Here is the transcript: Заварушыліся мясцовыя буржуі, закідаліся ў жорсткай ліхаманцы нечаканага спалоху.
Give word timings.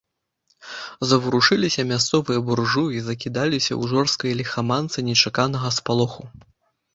Заварушыліся 1.09 1.81
мясцовыя 1.91 2.39
буржуі, 2.47 3.03
закідаліся 3.09 3.71
ў 3.81 3.91
жорсткай 3.93 4.33
ліхаманцы 4.41 4.97
нечаканага 5.11 5.69
спалоху. 5.79 6.23